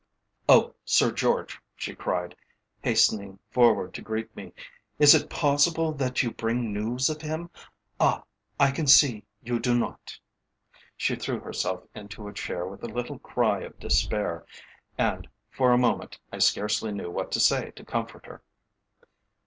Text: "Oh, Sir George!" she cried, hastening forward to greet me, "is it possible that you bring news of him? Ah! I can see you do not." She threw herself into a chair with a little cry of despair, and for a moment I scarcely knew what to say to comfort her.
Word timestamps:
"Oh, 0.49 0.73
Sir 0.83 1.11
George!" 1.11 1.59
she 1.75 1.93
cried, 1.93 2.35
hastening 2.81 3.37
forward 3.51 3.93
to 3.93 4.01
greet 4.01 4.35
me, 4.35 4.51
"is 4.97 5.13
it 5.13 5.29
possible 5.29 5.91
that 5.91 6.23
you 6.23 6.31
bring 6.31 6.73
news 6.73 7.07
of 7.07 7.21
him? 7.21 7.51
Ah! 7.99 8.23
I 8.59 8.71
can 8.71 8.87
see 8.87 9.25
you 9.43 9.59
do 9.59 9.77
not." 9.77 10.17
She 10.97 11.15
threw 11.15 11.39
herself 11.39 11.83
into 11.93 12.27
a 12.27 12.33
chair 12.33 12.65
with 12.65 12.81
a 12.83 12.87
little 12.87 13.19
cry 13.19 13.59
of 13.59 13.77
despair, 13.77 14.43
and 14.97 15.29
for 15.51 15.71
a 15.71 15.77
moment 15.77 16.17
I 16.33 16.39
scarcely 16.39 16.91
knew 16.91 17.11
what 17.11 17.31
to 17.33 17.39
say 17.39 17.69
to 17.75 17.85
comfort 17.85 18.25
her. 18.25 18.41